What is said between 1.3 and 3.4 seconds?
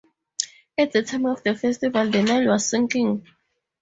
the festival, the Nile was sinking.